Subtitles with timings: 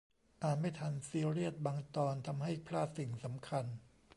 [0.43, 3.65] อ่านไม่ทัน ซีเรียส บางตอนทำให้พลาดสิ่งสำคัญ